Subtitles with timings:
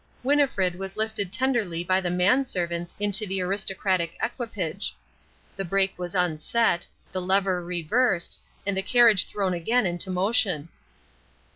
[0.23, 4.95] Winnifred was lifted tenderly by the menservants into the aristocratic equipage.
[5.55, 10.69] The brake was unset, the lever reversed, and the carriage thrown again into motion.